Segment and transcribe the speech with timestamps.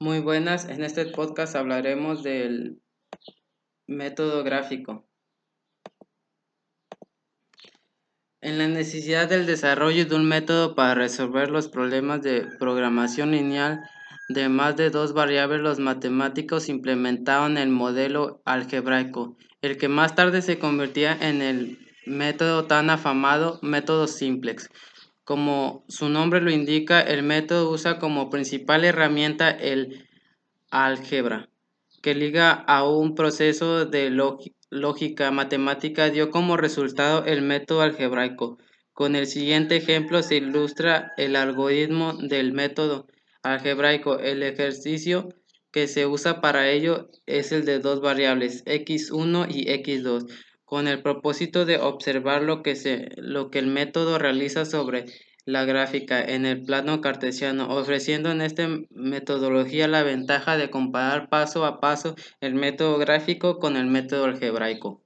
[0.00, 2.80] Muy buenas, en este podcast hablaremos del
[3.88, 5.08] método gráfico.
[8.40, 13.80] En la necesidad del desarrollo de un método para resolver los problemas de programación lineal
[14.28, 20.42] de más de dos variables, los matemáticos implementaron el modelo algebraico, el que más tarde
[20.42, 21.76] se convertía en el
[22.06, 24.70] método tan afamado método simplex.
[25.28, 30.08] Como su nombre lo indica, el método usa como principal herramienta el
[30.70, 31.50] álgebra,
[32.00, 34.08] que liga a un proceso de
[34.70, 38.56] lógica matemática dio como resultado el método algebraico.
[38.94, 43.06] Con el siguiente ejemplo se ilustra el algoritmo del método
[43.42, 44.20] algebraico.
[44.20, 45.28] El ejercicio
[45.70, 50.24] que se usa para ello es el de dos variables, x1 y x2
[50.68, 55.06] con el propósito de observar lo que, se, lo que el método realiza sobre
[55.46, 61.64] la gráfica en el plano cartesiano, ofreciendo en esta metodología la ventaja de comparar paso
[61.64, 65.02] a paso el método gráfico con el método algebraico.